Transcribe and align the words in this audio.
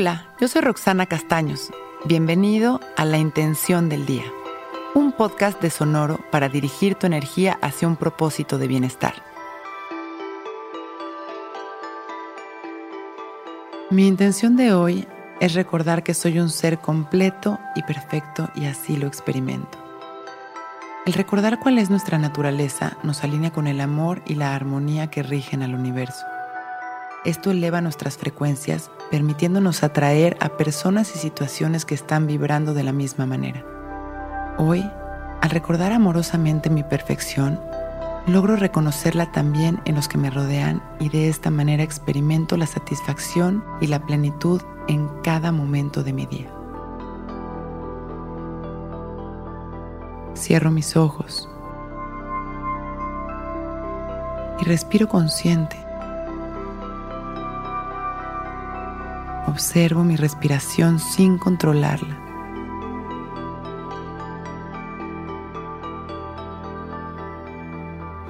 Hola, 0.00 0.24
yo 0.40 0.48
soy 0.48 0.62
Roxana 0.62 1.04
Castaños. 1.04 1.70
Bienvenido 2.06 2.80
a 2.96 3.04
La 3.04 3.18
Intención 3.18 3.90
del 3.90 4.06
Día, 4.06 4.24
un 4.94 5.12
podcast 5.12 5.60
de 5.60 5.68
Sonoro 5.68 6.20
para 6.30 6.48
dirigir 6.48 6.94
tu 6.94 7.06
energía 7.06 7.58
hacia 7.60 7.86
un 7.86 7.96
propósito 7.96 8.56
de 8.56 8.66
bienestar. 8.66 9.12
Mi 13.90 14.06
intención 14.06 14.56
de 14.56 14.72
hoy 14.72 15.06
es 15.38 15.52
recordar 15.52 16.02
que 16.02 16.14
soy 16.14 16.38
un 16.38 16.48
ser 16.48 16.78
completo 16.78 17.58
y 17.76 17.82
perfecto 17.82 18.48
y 18.54 18.64
así 18.64 18.96
lo 18.96 19.06
experimento. 19.06 19.76
El 21.04 21.12
recordar 21.12 21.60
cuál 21.60 21.76
es 21.76 21.90
nuestra 21.90 22.16
naturaleza 22.16 22.96
nos 23.02 23.22
alinea 23.22 23.52
con 23.52 23.66
el 23.66 23.82
amor 23.82 24.22
y 24.24 24.36
la 24.36 24.54
armonía 24.54 25.08
que 25.08 25.22
rigen 25.22 25.62
al 25.62 25.74
universo. 25.74 26.24
Esto 27.22 27.50
eleva 27.50 27.82
nuestras 27.82 28.16
frecuencias, 28.16 28.90
permitiéndonos 29.10 29.82
atraer 29.82 30.38
a 30.40 30.56
personas 30.56 31.14
y 31.14 31.18
situaciones 31.18 31.84
que 31.84 31.94
están 31.94 32.26
vibrando 32.26 32.72
de 32.72 32.82
la 32.82 32.92
misma 32.92 33.26
manera. 33.26 33.62
Hoy, 34.56 34.90
al 35.42 35.50
recordar 35.50 35.92
amorosamente 35.92 36.70
mi 36.70 36.82
perfección, 36.82 37.60
logro 38.26 38.56
reconocerla 38.56 39.32
también 39.32 39.82
en 39.84 39.96
los 39.96 40.08
que 40.08 40.16
me 40.16 40.30
rodean 40.30 40.82
y 40.98 41.10
de 41.10 41.28
esta 41.28 41.50
manera 41.50 41.82
experimento 41.82 42.56
la 42.56 42.66
satisfacción 42.66 43.62
y 43.82 43.88
la 43.88 44.06
plenitud 44.06 44.62
en 44.88 45.08
cada 45.22 45.52
momento 45.52 46.02
de 46.02 46.14
mi 46.14 46.24
día. 46.24 46.50
Cierro 50.34 50.70
mis 50.70 50.96
ojos 50.96 51.50
y 54.58 54.64
respiro 54.64 55.06
consciente 55.06 55.89
Observo 59.46 60.04
mi 60.04 60.16
respiración 60.16 60.98
sin 60.98 61.38
controlarla. 61.38 62.18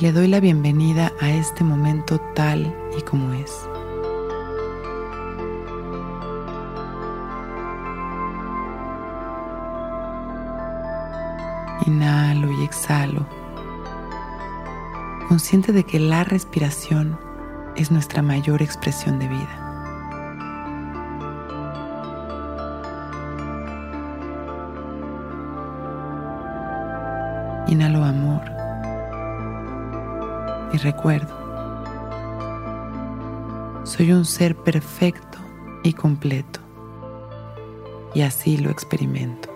Le 0.00 0.12
doy 0.12 0.26
la 0.26 0.40
bienvenida 0.40 1.10
a 1.20 1.30
este 1.30 1.64
momento 1.64 2.20
tal 2.34 2.76
y 2.98 3.02
como 3.02 3.32
es. 3.32 3.66
Inhalo 11.86 12.52
y 12.52 12.64
exhalo, 12.64 13.26
consciente 15.28 15.72
de 15.72 15.84
que 15.84 15.98
la 15.98 16.24
respiración 16.24 17.18
es 17.76 17.90
nuestra 17.90 18.20
mayor 18.20 18.60
expresión 18.60 19.18
de 19.18 19.28
vida. 19.28 19.65
Inhalo 27.76 28.04
amor 28.04 28.40
y 30.72 30.78
recuerdo. 30.78 31.36
Soy 33.84 34.12
un 34.12 34.24
ser 34.24 34.56
perfecto 34.56 35.36
y 35.82 35.92
completo 35.92 36.60
y 38.14 38.22
así 38.22 38.56
lo 38.56 38.70
experimento. 38.70 39.50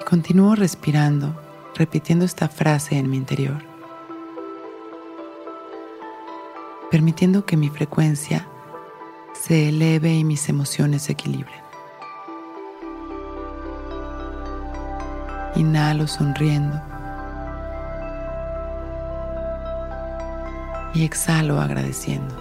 Y 0.00 0.04
continúo 0.04 0.54
respirando, 0.54 1.38
repitiendo 1.74 2.24
esta 2.24 2.48
frase 2.48 2.96
en 2.96 3.10
mi 3.10 3.18
interior, 3.18 3.62
permitiendo 6.90 7.44
que 7.44 7.58
mi 7.58 7.68
frecuencia 7.68 8.48
se 9.34 9.68
eleve 9.68 10.14
y 10.14 10.24
mis 10.24 10.48
emociones 10.48 11.02
se 11.02 11.12
equilibren. 11.12 11.71
Inhalo 15.54 16.06
sonriendo. 16.06 16.80
Y 20.94 21.04
exhalo 21.04 21.60
agradeciendo. 21.60 22.34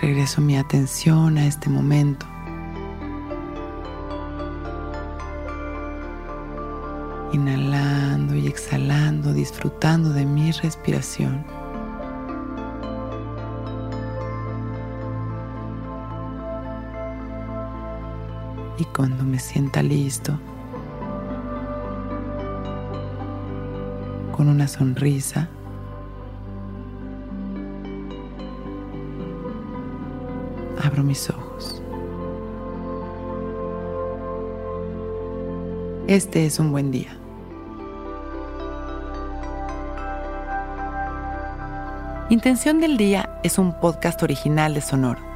Regreso 0.00 0.40
mi 0.40 0.56
atención 0.56 1.38
a 1.38 1.46
este 1.46 1.70
momento. 1.70 2.26
Inhalando 7.32 8.34
y 8.34 8.46
exhalando, 8.46 9.32
disfrutando 9.32 10.10
de 10.10 10.26
mi 10.26 10.52
respiración. 10.52 11.44
Y 18.78 18.84
cuando 18.84 19.24
me 19.24 19.38
sienta 19.38 19.82
listo, 19.82 20.38
con 24.36 24.48
una 24.48 24.68
sonrisa, 24.68 25.48
abro 30.82 31.02
mis 31.02 31.30
ojos. 31.30 31.82
Este 36.06 36.46
es 36.46 36.58
un 36.60 36.70
buen 36.70 36.90
día. 36.90 37.16
Intención 42.28 42.80
del 42.80 42.96
Día 42.96 43.38
es 43.44 43.56
un 43.56 43.72
podcast 43.80 44.22
original 44.22 44.74
de 44.74 44.80
Sonoro. 44.80 45.35